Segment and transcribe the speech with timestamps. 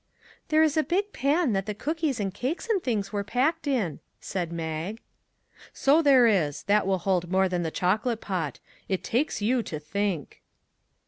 [0.49, 3.99] "There is a big pan that the cookies and cakes and things were packed in,"
[4.19, 4.99] said Mag."
[5.73, 8.59] So there is; that will hold more than the chocolate pot.
[8.89, 10.41] It takes you to think."